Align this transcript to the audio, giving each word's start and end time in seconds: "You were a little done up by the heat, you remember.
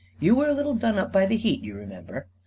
"You 0.19 0.33
were 0.33 0.47
a 0.47 0.51
little 0.51 0.73
done 0.73 0.97
up 0.97 1.13
by 1.13 1.27
the 1.27 1.37
heat, 1.37 1.61
you 1.63 1.75
remember. 1.75 2.27